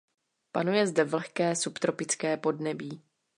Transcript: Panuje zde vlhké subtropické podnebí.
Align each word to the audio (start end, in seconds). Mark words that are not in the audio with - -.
Panuje 0.51 0.87
zde 0.87 1.03
vlhké 1.03 1.55
subtropické 1.55 2.37
podnebí. 2.37 3.01